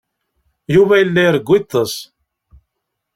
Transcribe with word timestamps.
Yuba 0.73 0.93
yella 0.99 1.21
iṛewwu 1.27 1.53
iḍes. 1.57 1.95